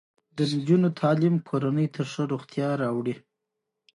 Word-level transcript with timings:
د 0.35 0.37
نجونو 0.51 0.87
تعلیم 1.01 1.35
کورنۍ 1.49 1.87
ته 1.95 2.01
ښه 2.11 2.23
روغتیا 2.31 2.69
راوړي. 2.81 3.15